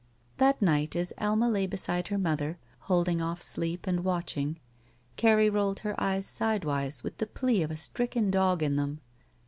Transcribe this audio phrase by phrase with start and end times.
[0.37, 2.57] That night as Alma lay beside her mother,
[2.89, 4.57] holding oflf sleep and watching,
[5.15, 8.99] Carrie rolled her eyes side wise with the plea of a stricken dog in them.